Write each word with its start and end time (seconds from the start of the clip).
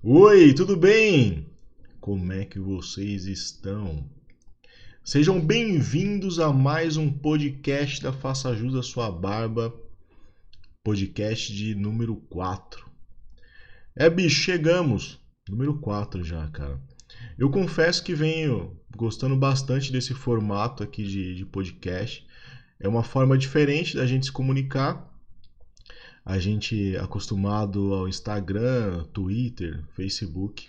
Oi, 0.00 0.54
tudo 0.54 0.76
bem? 0.76 1.50
Como 2.00 2.32
é 2.32 2.44
que 2.44 2.60
vocês 2.60 3.26
estão? 3.26 4.08
Sejam 5.02 5.44
bem-vindos 5.44 6.38
a 6.38 6.52
mais 6.52 6.96
um 6.96 7.10
podcast 7.10 8.00
da 8.00 8.12
Faça 8.12 8.54
Jus 8.54 8.76
à 8.76 8.82
Sua 8.84 9.10
Barba, 9.10 9.74
podcast 10.84 11.52
de 11.52 11.74
número 11.74 12.14
4. 12.14 12.88
É, 13.96 14.08
bicho, 14.08 14.40
chegamos. 14.40 15.18
Número 15.48 15.76
4 15.80 16.22
já, 16.22 16.46
cara. 16.46 16.80
Eu 17.36 17.50
confesso 17.50 18.04
que 18.04 18.14
venho 18.14 18.78
gostando 18.96 19.34
bastante 19.34 19.90
desse 19.90 20.14
formato 20.14 20.84
aqui 20.84 21.02
de, 21.02 21.34
de 21.34 21.44
podcast. 21.44 22.24
É 22.78 22.86
uma 22.86 23.02
forma 23.02 23.36
diferente 23.36 23.96
da 23.96 24.06
gente 24.06 24.26
se 24.26 24.32
comunicar 24.32 25.12
a 26.28 26.38
gente 26.38 26.94
é 26.94 27.00
acostumado 27.00 27.94
ao 27.94 28.06
Instagram, 28.06 29.02
Twitter, 29.14 29.82
Facebook. 29.94 30.66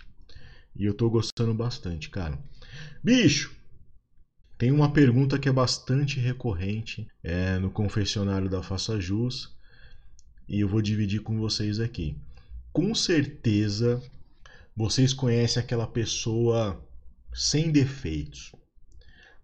E 0.74 0.86
eu 0.86 0.94
tô 0.94 1.10
gostando 1.10 1.52
bastante, 1.52 2.08
cara. 2.08 2.42
Bicho, 3.04 3.54
tem 4.56 4.72
uma 4.72 4.90
pergunta 4.90 5.38
que 5.38 5.50
é 5.50 5.52
bastante 5.52 6.18
recorrente 6.18 7.06
é, 7.22 7.58
no 7.58 7.70
confessionário 7.70 8.48
da 8.48 8.62
Faça 8.62 8.98
Jus 8.98 9.54
e 10.48 10.60
eu 10.60 10.68
vou 10.68 10.80
dividir 10.80 11.20
com 11.20 11.38
vocês 11.38 11.78
aqui. 11.78 12.16
Com 12.72 12.94
certeza 12.94 14.02
vocês 14.74 15.12
conhecem 15.12 15.62
aquela 15.62 15.86
pessoa 15.86 16.82
sem 17.34 17.70
defeitos, 17.70 18.50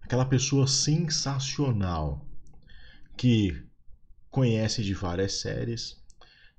aquela 0.01 0.25
pessoa 0.25 0.65
sensacional 0.65 2.25
que 3.15 3.55
conhece 4.31 4.83
de 4.83 4.95
várias 4.95 5.33
séries, 5.33 5.95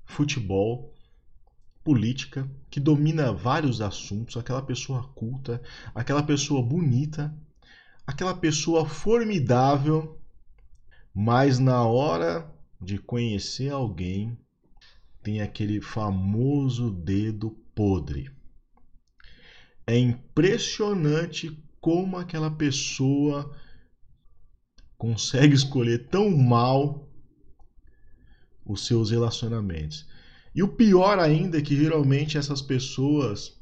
futebol, 0.09 0.91
política, 1.83 2.49
que 2.69 2.79
domina 2.79 3.31
vários 3.31 3.79
assuntos, 3.79 4.35
aquela 4.35 4.61
pessoa 4.61 5.03
culta, 5.13 5.61
aquela 5.93 6.23
pessoa 6.23 6.63
bonita, 6.63 7.33
aquela 8.07 8.33
pessoa 8.33 8.89
formidável, 8.89 10.19
mas 11.13 11.59
na 11.59 11.83
hora 11.83 12.51
de 12.81 12.97
conhecer 12.97 13.71
alguém, 13.71 14.35
tem 15.21 15.41
aquele 15.41 15.79
famoso 15.79 16.89
dedo 16.89 17.51
podre. 17.75 18.31
É 19.85 19.95
impressionante 19.95 21.55
como 21.79 22.17
aquela 22.17 22.49
pessoa 22.49 23.55
consegue 24.97 25.53
escolher 25.53 26.07
tão 26.07 26.35
mal 26.35 27.08
os 28.69 28.85
seus 28.85 29.09
relacionamentos. 29.09 30.05
E 30.53 30.61
o 30.61 30.67
pior 30.67 31.17
ainda 31.19 31.57
é 31.57 31.61
que 31.61 31.75
geralmente 31.75 32.37
essas 32.37 32.61
pessoas 32.61 33.57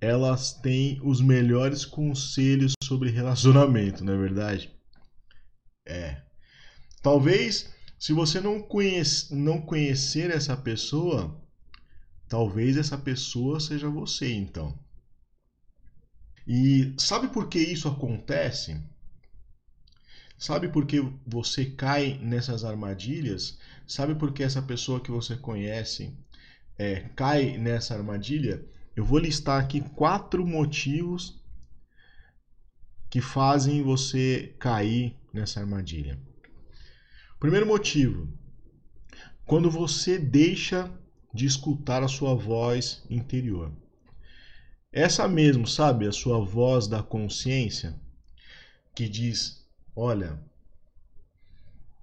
elas 0.00 0.52
têm 0.52 1.00
os 1.02 1.20
melhores 1.20 1.84
conselhos 1.84 2.74
sobre 2.82 3.10
relacionamento, 3.10 4.04
não 4.04 4.12
é 4.12 4.16
verdade? 4.16 4.70
É. 5.86 6.22
Talvez 7.02 7.74
se 7.98 8.12
você 8.12 8.40
não, 8.40 8.60
conhece, 8.60 9.34
não 9.34 9.60
conhecer 9.60 10.30
essa 10.30 10.56
pessoa, 10.56 11.40
talvez 12.28 12.76
essa 12.76 12.98
pessoa 12.98 13.58
seja 13.58 13.88
você, 13.88 14.32
então. 14.32 14.78
E 16.46 16.94
sabe 16.98 17.28
por 17.28 17.48
que 17.48 17.58
isso 17.58 17.88
acontece? 17.88 18.78
Sabe 20.36 20.68
por 20.68 20.86
que 20.86 21.00
você 21.26 21.66
cai 21.66 22.18
nessas 22.20 22.64
armadilhas? 22.64 23.58
Sabe 23.86 24.14
por 24.14 24.32
que 24.32 24.42
essa 24.42 24.60
pessoa 24.60 25.00
que 25.00 25.10
você 25.10 25.36
conhece 25.36 26.12
é, 26.76 27.08
cai 27.16 27.56
nessa 27.56 27.94
armadilha? 27.94 28.64
Eu 28.96 29.04
vou 29.04 29.18
listar 29.18 29.60
aqui 29.60 29.80
quatro 29.80 30.46
motivos 30.46 31.40
que 33.08 33.20
fazem 33.20 33.82
você 33.82 34.54
cair 34.58 35.16
nessa 35.32 35.60
armadilha. 35.60 36.18
Primeiro 37.38 37.66
motivo: 37.66 38.28
quando 39.46 39.70
você 39.70 40.18
deixa 40.18 40.90
de 41.32 41.46
escutar 41.46 42.02
a 42.02 42.08
sua 42.08 42.34
voz 42.34 43.04
interior. 43.10 43.72
Essa 44.92 45.26
mesmo, 45.26 45.66
sabe, 45.66 46.06
a 46.06 46.12
sua 46.12 46.38
voz 46.44 46.86
da 46.86 47.02
consciência 47.02 48.00
que 48.94 49.08
diz: 49.08 49.63
Olha, 49.96 50.38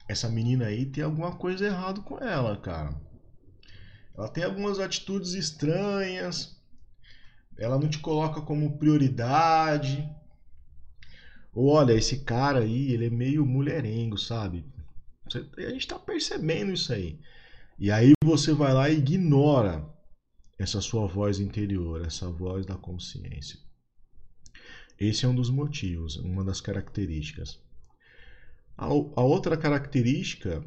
essa 0.08 0.30
menina 0.30 0.66
aí 0.66 0.86
tem 0.86 1.04
alguma 1.04 1.36
coisa 1.36 1.66
errada 1.66 2.02
com 2.02 2.18
ela, 2.18 2.58
cara. 2.58 2.94
Ela 4.16 4.30
tem 4.30 4.44
algumas 4.44 4.80
atitudes 4.80 5.34
estranhas. 5.34 6.60
Ela 7.58 7.80
não 7.80 7.90
te 7.90 8.00
coloca 8.00 8.42
como 8.42 8.78
prioridade. 8.78 10.10
Ou 11.54 11.68
olha, 11.68 11.94
esse 11.94 12.20
cara 12.20 12.60
aí, 12.60 12.92
ele 12.92 13.08
é 13.08 13.10
meio 13.10 13.46
mulherengo, 13.46 14.18
sabe? 14.18 14.66
A 15.58 15.70
gente 15.70 15.88
tá 15.88 16.00
percebendo 16.00 16.74
isso 16.74 16.94
aí. 16.94 17.20
E 17.80 17.92
aí 17.92 18.14
você 18.24 18.54
vai 18.54 18.74
lá 18.74 18.90
e 18.90 18.98
ignora 18.98 19.86
essa 20.58 20.80
sua 20.82 21.08
voz 21.08 21.40
interior, 21.40 22.06
essa 22.06 22.30
voz 22.30 22.66
da 22.66 22.76
consciência. 22.76 23.60
Esse 25.00 25.26
é 25.26 25.28
um 25.28 25.36
dos 25.36 25.50
motivos, 25.50 26.18
uma 26.18 26.44
das 26.44 26.62
características. 26.62 27.60
A, 28.82 28.86
a 28.86 29.24
outra 29.24 29.56
característica 29.56 30.66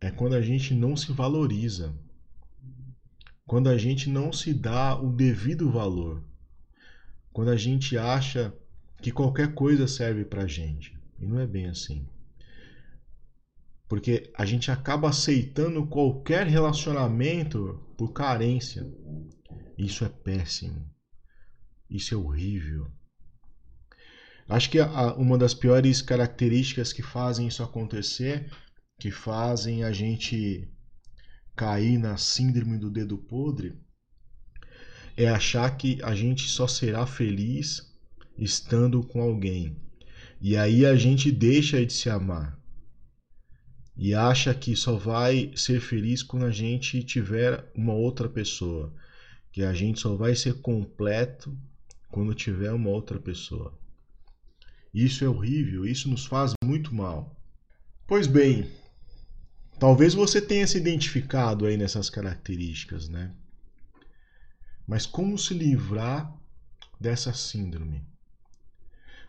é 0.00 0.10
quando 0.10 0.34
a 0.34 0.42
gente 0.42 0.74
não 0.74 0.96
se 0.96 1.12
valoriza, 1.12 1.94
quando 3.46 3.68
a 3.68 3.78
gente 3.78 4.10
não 4.10 4.32
se 4.32 4.52
dá 4.52 5.00
o 5.00 5.12
devido 5.12 5.70
valor, 5.70 6.20
quando 7.32 7.52
a 7.52 7.56
gente 7.56 7.96
acha 7.96 8.52
que 9.00 9.12
qualquer 9.12 9.54
coisa 9.54 9.86
serve 9.86 10.24
para 10.24 10.48
gente. 10.48 10.98
E 11.16 11.26
não 11.26 11.38
é 11.38 11.46
bem 11.46 11.68
assim. 11.68 12.04
Porque 13.88 14.32
a 14.36 14.44
gente 14.44 14.72
acaba 14.72 15.08
aceitando 15.08 15.86
qualquer 15.86 16.48
relacionamento 16.48 17.80
por 17.96 18.12
carência. 18.12 18.84
Isso 19.78 20.04
é 20.04 20.08
péssimo. 20.08 20.90
Isso 21.88 22.14
é 22.14 22.16
horrível. 22.16 22.90
Acho 24.48 24.70
que 24.70 24.78
a, 24.78 25.14
uma 25.14 25.38
das 25.38 25.54
piores 25.54 26.02
características 26.02 26.92
que 26.92 27.02
fazem 27.02 27.46
isso 27.48 27.62
acontecer, 27.62 28.50
que 28.98 29.10
fazem 29.10 29.84
a 29.84 29.92
gente 29.92 30.68
cair 31.56 31.98
na 31.98 32.16
síndrome 32.16 32.78
do 32.78 32.90
dedo 32.90 33.16
podre, 33.16 33.74
é 35.16 35.28
achar 35.28 35.70
que 35.76 35.98
a 36.02 36.14
gente 36.14 36.48
só 36.48 36.66
será 36.66 37.06
feliz 37.06 37.92
estando 38.36 39.02
com 39.02 39.20
alguém. 39.20 39.76
E 40.40 40.56
aí 40.56 40.84
a 40.84 40.96
gente 40.96 41.30
deixa 41.30 41.84
de 41.84 41.92
se 41.92 42.10
amar. 42.10 42.58
E 43.96 44.12
acha 44.12 44.52
que 44.52 44.74
só 44.74 44.96
vai 44.96 45.52
ser 45.54 45.80
feliz 45.80 46.22
quando 46.22 46.44
a 46.46 46.50
gente 46.50 47.02
tiver 47.04 47.64
uma 47.74 47.94
outra 47.94 48.28
pessoa. 48.28 48.92
Que 49.52 49.62
a 49.62 49.72
gente 49.72 50.00
só 50.00 50.16
vai 50.16 50.34
ser 50.34 50.60
completo 50.60 51.56
quando 52.10 52.34
tiver 52.34 52.72
uma 52.72 52.90
outra 52.90 53.20
pessoa. 53.20 53.78
Isso 54.94 55.24
é 55.24 55.28
horrível, 55.28 55.84
isso 55.84 56.08
nos 56.08 56.24
faz 56.24 56.52
muito 56.64 56.94
mal. 56.94 57.36
Pois 58.06 58.28
bem, 58.28 58.70
talvez 59.80 60.14
você 60.14 60.40
tenha 60.40 60.64
se 60.68 60.78
identificado 60.78 61.66
aí 61.66 61.76
nessas 61.76 62.08
características, 62.08 63.08
né? 63.08 63.34
Mas 64.86 65.04
como 65.04 65.36
se 65.36 65.52
livrar 65.52 66.32
dessa 67.00 67.32
síndrome? 67.32 68.06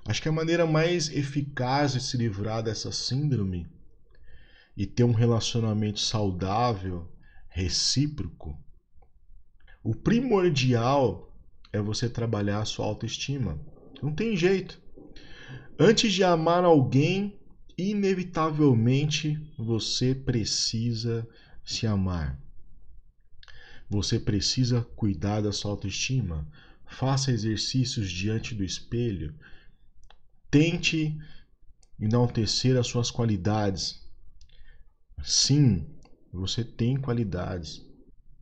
Acho 0.07 0.21
que 0.21 0.29
a 0.29 0.31
maneira 0.31 0.67
mais 0.67 1.09
eficaz 1.09 1.93
de 1.93 2.01
se 2.01 2.15
livrar 2.15 2.61
dessa 2.61 2.91
síndrome 2.91 3.67
e 4.77 4.85
ter 4.85 5.03
um 5.03 5.13
relacionamento 5.13 5.99
saudável, 5.99 7.11
recíproco, 7.49 8.55
o 9.83 9.95
primordial 9.95 11.35
é 11.73 11.81
você 11.81 12.07
trabalhar 12.07 12.59
a 12.59 12.65
sua 12.65 12.85
autoestima. 12.85 13.59
Não 14.01 14.13
tem 14.13 14.37
jeito. 14.37 14.84
Antes 15.77 16.13
de 16.13 16.23
amar 16.23 16.63
alguém, 16.63 17.39
inevitavelmente 17.77 19.37
você 19.57 20.15
precisa 20.15 21.27
se 21.63 21.85
amar. 21.85 22.39
Você 23.89 24.19
precisa 24.19 24.81
cuidar 24.95 25.41
da 25.41 25.51
sua 25.51 25.71
autoestima. 25.71 26.47
Faça 26.85 27.31
exercícios 27.31 28.09
diante 28.09 28.55
do 28.55 28.63
espelho. 28.63 29.35
Tente 30.49 31.17
enaltecer 31.99 32.77
as 32.77 32.87
suas 32.87 33.11
qualidades. 33.11 34.01
Sim, 35.23 35.85
você 36.31 36.63
tem 36.63 36.97
qualidades. 36.97 37.85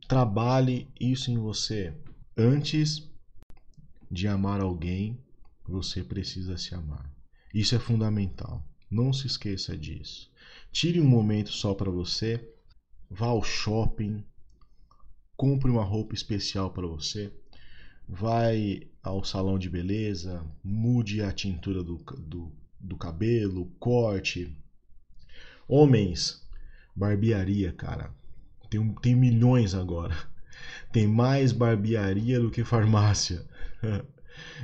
Trabalhe 0.08 0.88
isso 1.00 1.30
em 1.30 1.38
você. 1.38 1.94
Antes 2.36 3.08
de 4.10 4.28
amar 4.28 4.60
alguém, 4.60 5.23
você 5.66 6.02
precisa 6.02 6.56
se 6.56 6.74
amar. 6.74 7.10
Isso 7.52 7.74
é 7.74 7.78
fundamental. 7.78 8.66
Não 8.90 9.12
se 9.12 9.26
esqueça 9.26 9.76
disso. 9.76 10.30
Tire 10.70 11.00
um 11.00 11.06
momento 11.06 11.50
só 11.50 11.74
para 11.74 11.90
você. 11.90 12.52
Vá 13.10 13.26
ao 13.26 13.42
shopping. 13.42 14.24
Compre 15.36 15.70
uma 15.70 15.84
roupa 15.84 16.14
especial 16.14 16.70
para 16.70 16.86
você. 16.86 17.32
vai 18.06 18.88
ao 19.02 19.24
salão 19.24 19.58
de 19.58 19.68
beleza, 19.68 20.44
mude 20.62 21.22
a 21.22 21.32
tintura 21.32 21.82
do, 21.82 21.96
do, 22.18 22.52
do 22.78 22.96
cabelo, 22.96 23.66
corte. 23.78 24.56
Homens, 25.66 26.46
barbearia, 26.94 27.72
cara. 27.72 28.14
Tem, 28.70 28.94
tem 28.96 29.14
milhões 29.14 29.74
agora. 29.74 30.16
Tem 30.92 31.06
mais 31.06 31.52
barbearia 31.52 32.40
do 32.40 32.50
que 32.50 32.64
farmácia. 32.64 33.44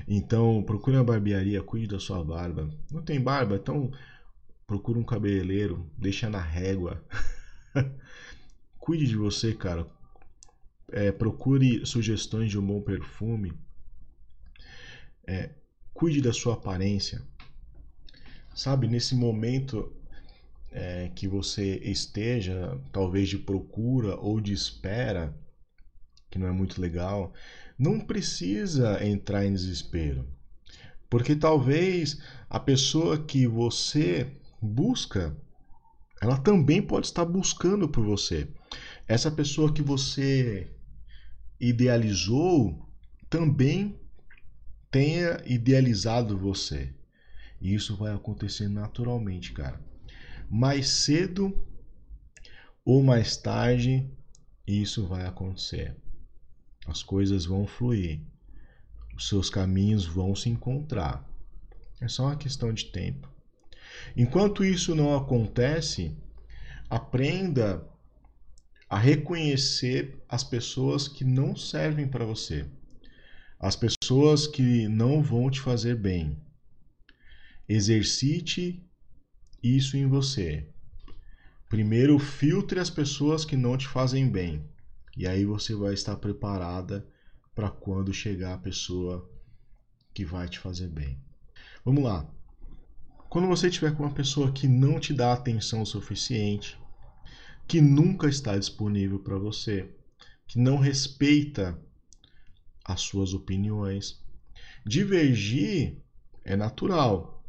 Então, 0.06 0.62
procure 0.62 0.96
uma 0.96 1.04
barbearia, 1.04 1.62
cuide 1.62 1.86
da 1.88 1.98
sua 1.98 2.24
barba. 2.24 2.68
Não 2.90 3.02
tem 3.02 3.20
barba? 3.20 3.56
Então, 3.56 3.90
procure 4.66 4.98
um 4.98 5.04
cabeleireiro, 5.04 5.90
deixa 5.96 6.28
na 6.28 6.40
régua. 6.40 7.04
cuide 8.78 9.06
de 9.06 9.16
você, 9.16 9.54
cara. 9.54 9.86
É, 10.92 11.12
procure 11.12 11.86
sugestões 11.86 12.50
de 12.50 12.58
um 12.58 12.66
bom 12.66 12.80
perfume. 12.80 13.52
É, 15.26 15.50
cuide 15.92 16.20
da 16.20 16.32
sua 16.32 16.54
aparência. 16.54 17.22
Sabe, 18.54 18.88
nesse 18.88 19.14
momento 19.14 19.92
é, 20.70 21.10
que 21.14 21.26
você 21.26 21.76
esteja, 21.78 22.78
talvez 22.92 23.28
de 23.28 23.38
procura 23.38 24.16
ou 24.16 24.40
de 24.40 24.52
espera, 24.52 25.34
que 26.30 26.38
não 26.38 26.46
é 26.46 26.52
muito 26.52 26.80
legal, 26.80 27.32
não 27.78 27.98
precisa 27.98 29.04
entrar 29.04 29.44
em 29.44 29.52
desespero. 29.52 30.26
Porque 31.08 31.34
talvez 31.34 32.20
a 32.48 32.60
pessoa 32.60 33.18
que 33.18 33.46
você 33.46 34.30
busca, 34.62 35.36
ela 36.22 36.38
também 36.38 36.80
pode 36.80 37.06
estar 37.06 37.24
buscando 37.24 37.88
por 37.88 38.04
você. 38.04 38.48
Essa 39.08 39.30
pessoa 39.30 39.72
que 39.72 39.82
você 39.82 40.70
idealizou 41.58 42.88
também 43.28 43.98
tenha 44.90 45.42
idealizado 45.46 46.38
você. 46.38 46.94
E 47.60 47.74
isso 47.74 47.96
vai 47.96 48.14
acontecer 48.14 48.68
naturalmente, 48.68 49.52
cara. 49.52 49.80
Mais 50.48 50.88
cedo 50.88 51.54
ou 52.84 53.02
mais 53.02 53.36
tarde, 53.36 54.08
isso 54.66 55.06
vai 55.06 55.26
acontecer. 55.26 55.96
As 56.90 57.04
coisas 57.04 57.44
vão 57.44 57.68
fluir. 57.68 58.18
Os 59.16 59.28
seus 59.28 59.48
caminhos 59.48 60.04
vão 60.04 60.34
se 60.34 60.48
encontrar. 60.48 61.24
É 62.00 62.08
só 62.08 62.24
uma 62.24 62.36
questão 62.36 62.72
de 62.72 62.86
tempo. 62.86 63.32
Enquanto 64.16 64.64
isso 64.64 64.92
não 64.92 65.16
acontece, 65.16 66.16
aprenda 66.88 67.88
a 68.88 68.98
reconhecer 68.98 70.20
as 70.28 70.42
pessoas 70.42 71.06
que 71.06 71.22
não 71.22 71.54
servem 71.54 72.08
para 72.08 72.24
você, 72.24 72.66
as 73.56 73.76
pessoas 73.76 74.48
que 74.48 74.88
não 74.88 75.22
vão 75.22 75.48
te 75.48 75.60
fazer 75.60 75.94
bem. 75.94 76.36
Exercite 77.68 78.84
isso 79.62 79.96
em 79.96 80.08
você. 80.08 80.66
Primeiro, 81.68 82.18
filtre 82.18 82.80
as 82.80 82.90
pessoas 82.90 83.44
que 83.44 83.56
não 83.56 83.78
te 83.78 83.86
fazem 83.86 84.28
bem. 84.28 84.68
E 85.16 85.26
aí 85.26 85.44
você 85.44 85.74
vai 85.74 85.94
estar 85.94 86.16
preparada 86.16 87.06
para 87.54 87.70
quando 87.70 88.12
chegar 88.12 88.54
a 88.54 88.58
pessoa 88.58 89.28
que 90.14 90.24
vai 90.24 90.48
te 90.48 90.58
fazer 90.58 90.88
bem. 90.88 91.18
Vamos 91.84 92.04
lá. 92.04 92.28
Quando 93.28 93.48
você 93.48 93.68
estiver 93.68 93.94
com 93.94 94.02
uma 94.02 94.14
pessoa 94.14 94.50
que 94.50 94.66
não 94.66 94.98
te 94.98 95.12
dá 95.12 95.32
atenção 95.32 95.84
suficiente, 95.84 96.78
que 97.66 97.80
nunca 97.80 98.28
está 98.28 98.58
disponível 98.58 99.20
para 99.20 99.38
você, 99.38 99.88
que 100.46 100.58
não 100.58 100.78
respeita 100.78 101.80
as 102.84 103.02
suas 103.02 103.32
opiniões, 103.32 104.20
divergir 104.84 105.96
é 106.44 106.56
natural. 106.56 107.44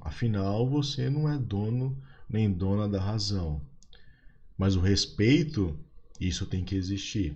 Afinal, 0.00 0.68
você 0.68 1.10
não 1.10 1.28
é 1.28 1.36
dono 1.36 2.02
nem 2.28 2.50
dona 2.50 2.88
da 2.88 3.00
razão. 3.00 3.60
Mas 4.56 4.76
o 4.76 4.80
respeito 4.80 5.78
isso 6.28 6.46
tem 6.46 6.62
que 6.62 6.74
existir. 6.74 7.34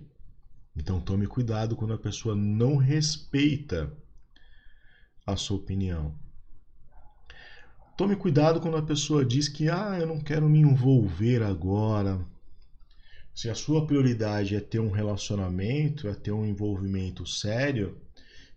Então 0.75 1.01
tome 1.01 1.25
cuidado 1.25 1.75
quando 1.75 1.93
a 1.93 1.97
pessoa 1.97 2.35
não 2.35 2.75
respeita 2.75 3.91
a 5.25 5.35
sua 5.35 5.57
opinião. 5.57 6.13
Tome 7.97 8.15
cuidado 8.15 8.59
quando 8.59 8.77
a 8.77 8.83
pessoa 8.83 9.25
diz 9.25 9.47
que 9.47 9.69
ah, 9.69 9.97
eu 9.99 10.05
não 10.05 10.19
quero 10.19 10.49
me 10.49 10.59
envolver 10.59 11.41
agora. 11.41 12.19
Se 13.33 13.49
a 13.49 13.55
sua 13.55 13.87
prioridade 13.87 14.55
é 14.55 14.59
ter 14.59 14.79
um 14.79 14.91
relacionamento, 14.91 16.07
é 16.07 16.13
ter 16.13 16.31
um 16.31 16.45
envolvimento 16.45 17.25
sério, 17.25 17.97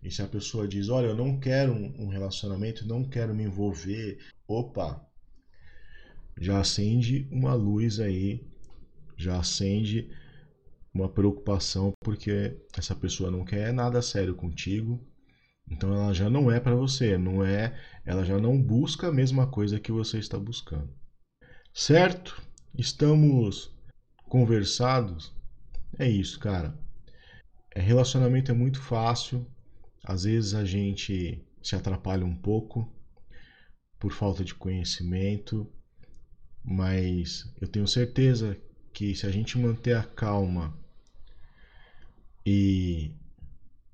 e 0.01 0.09
se 0.09 0.21
a 0.21 0.27
pessoa 0.27 0.67
diz, 0.67 0.87
olha, 0.89 1.07
eu 1.07 1.15
não 1.15 1.37
quero 1.39 1.73
um 1.73 2.07
relacionamento, 2.07 2.87
não 2.87 3.03
quero 3.03 3.35
me 3.35 3.43
envolver, 3.43 4.19
opa, 4.47 5.05
já 6.37 6.59
acende 6.59 7.27
uma 7.29 7.53
luz 7.53 7.99
aí, 7.99 8.41
já 9.19 9.37
acende 9.37 10.09
uma 10.93 11.09
preocupação 11.09 11.91
porque 12.01 12.57
essa 12.75 12.95
pessoa 12.95 13.29
não 13.29 13.43
quer 13.43 13.73
nada 13.73 14.01
sério 14.01 14.33
contigo. 14.33 15.05
Então 15.69 15.93
ela 15.93 16.13
já 16.13 16.29
não 16.29 16.49
é 16.49 16.59
para 16.59 16.73
você, 16.73 17.17
não 17.17 17.43
é, 17.43 17.77
ela 18.05 18.23
já 18.23 18.39
não 18.39 18.59
busca 18.59 19.09
a 19.09 19.11
mesma 19.11 19.45
coisa 19.45 19.79
que 19.79 19.91
você 19.91 20.17
está 20.17 20.39
buscando. 20.39 20.89
Certo? 21.73 22.41
Estamos 22.75 23.71
conversados. 24.23 25.35
É 25.99 26.09
isso, 26.09 26.39
cara. 26.39 26.79
É, 27.75 27.81
relacionamento 27.81 28.49
é 28.51 28.53
muito 28.53 28.81
fácil. 28.81 29.45
Às 30.03 30.23
vezes 30.23 30.55
a 30.55 30.63
gente 30.63 31.45
se 31.61 31.75
atrapalha 31.75 32.25
um 32.25 32.35
pouco 32.35 32.91
por 33.99 34.13
falta 34.13 34.45
de 34.45 34.55
conhecimento, 34.55 35.69
mas 36.63 37.53
eu 37.61 37.67
tenho 37.67 37.85
certeza 37.85 38.57
que 38.99 39.15
se 39.15 39.25
a 39.25 39.31
gente 39.31 39.57
manter 39.57 39.95
a 39.95 40.03
calma 40.03 40.77
e 42.45 43.13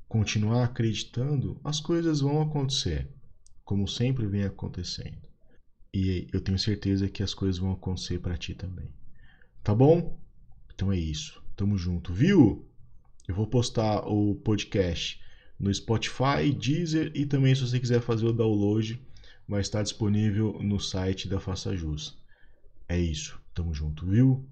continuar 0.08 0.64
acreditando, 0.64 1.62
as 1.64 1.80
coisas 1.80 2.22
vão 2.22 2.42
acontecer, 2.42 3.08
como 3.64 3.88
sempre 3.88 4.26
vem 4.26 4.46
acontecendo. 4.46 5.22
E 5.94 6.28
eu 6.34 6.42
tenho 6.42 6.58
certeza 6.58 7.08
que 7.08 7.22
as 7.22 7.36
coisas 7.36 7.60
vão 7.60 7.72
acontecer 7.72 8.18
para 8.18 8.36
ti 8.36 8.56
também. 8.56 8.92
Tá 9.64 9.76
bom? 9.76 10.20
Então 10.74 10.92
é 10.92 10.98
isso. 10.98 11.40
Tamo 11.56 11.78
junto, 11.78 12.12
viu? 12.12 12.68
Eu 13.28 13.36
vou 13.36 13.46
postar 13.46 14.08
o 14.08 14.34
podcast 14.34 15.22
no 15.60 15.72
Spotify, 15.72 16.52
Deezer 16.52 17.12
e 17.14 17.28
também 17.28 17.54
se 17.54 17.62
você 17.62 17.80
quiser 17.80 18.02
fazer 18.02 18.26
o 18.26 18.34
download, 18.34 19.00
vai 19.48 19.62
estar 19.62 19.84
disponível 19.84 20.58
no 20.64 20.80
site 20.80 21.28
da 21.28 21.40
Faça 21.40 21.78
Jus. 21.78 22.18
É 22.90 23.00
isso. 23.00 23.40
Tamo 23.54 23.72
junto, 23.72 24.04
viu? 24.04 24.50